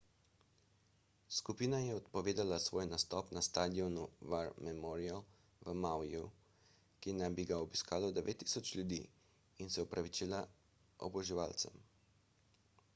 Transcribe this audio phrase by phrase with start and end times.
[1.39, 5.21] skupina je odpovedala svoj nastop na stadionu war memorial
[5.67, 6.23] v mauiju
[7.05, 9.01] ki naj bi ga obiskalo 9000 ljudi
[9.65, 10.41] in se opravičila
[11.11, 11.81] oboževalcem